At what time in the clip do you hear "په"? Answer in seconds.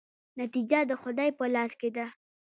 1.37-1.45